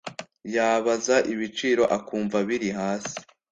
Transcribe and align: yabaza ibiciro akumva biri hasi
yabaza 0.55 1.15
ibiciro 1.33 1.83
akumva 1.97 2.37
biri 2.47 2.69
hasi 2.79 3.15